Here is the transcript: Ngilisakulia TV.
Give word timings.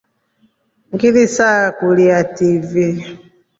Ngilisakulia 0.93 2.17
TV. 2.35 2.73